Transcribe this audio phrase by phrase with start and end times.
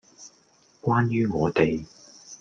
[0.81, 1.85] 關於我地